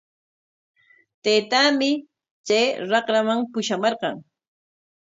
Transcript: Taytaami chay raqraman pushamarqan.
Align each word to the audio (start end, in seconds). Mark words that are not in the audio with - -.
Taytaami 1.23 1.91
chay 2.47 2.65
raqraman 2.91 3.39
pushamarqan. 3.51 4.15